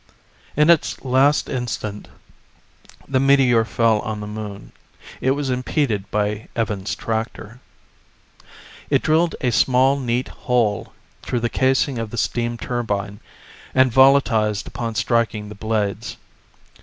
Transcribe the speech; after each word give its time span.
In 0.57 0.71
its 0.71 1.05
last 1.05 1.47
instant, 1.47 2.07
the 3.07 3.19
meteor 3.19 3.63
fell 3.63 3.99
on 3.99 4.19
the 4.19 4.25
Moon. 4.25 4.71
It 5.21 5.29
was 5.37 5.51
impeded 5.51 6.09
by 6.09 6.47
Evans' 6.55 6.95
tractor. 6.95 7.59
It 8.89 9.03
drilled 9.03 9.35
a 9.41 9.51
small, 9.51 9.99
neat 9.99 10.27
hole 10.49 10.93
through 11.21 11.41
the 11.41 11.49
casing 11.49 11.99
of 11.99 12.09
the 12.09 12.17
steam 12.17 12.57
turbine, 12.57 13.19
and 13.75 13.91
volitized 13.91 14.65
upon 14.65 14.95
striking 14.95 15.49
the 15.49 15.53
blades. 15.53 16.17